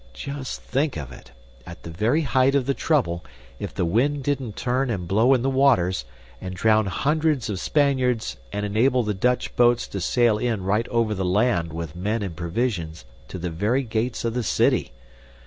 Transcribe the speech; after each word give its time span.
Just 0.13 0.61
think 0.61 0.97
of 0.97 1.11
it! 1.11 1.29
At 1.63 1.83
the 1.83 1.91
very 1.91 2.21
height 2.23 2.55
of 2.55 2.65
the 2.65 2.73
trouble, 2.73 3.23
if 3.59 3.71
the 3.71 3.85
wind 3.85 4.23
didn't 4.23 4.55
turn 4.55 4.89
and 4.89 5.07
blow 5.07 5.35
in 5.35 5.43
the 5.43 5.49
waters, 5.51 6.05
and 6.41 6.55
drown 6.55 6.87
hundreds 6.87 7.51
of 7.51 7.59
Spaniards 7.59 8.35
and 8.51 8.65
enable 8.65 9.03
the 9.03 9.13
Dutch 9.13 9.55
boats 9.55 9.87
to 9.89 10.01
sail 10.01 10.39
in 10.39 10.63
right 10.63 10.87
over 10.87 11.13
the 11.13 11.23
land 11.23 11.71
with 11.71 11.95
men 11.95 12.23
and 12.23 12.35
provisions 12.35 13.05
to 13.27 13.37
the 13.37 13.51
very 13.51 13.83
gates 13.83 14.25
of 14.25 14.33
the 14.33 14.41
city. 14.41 14.91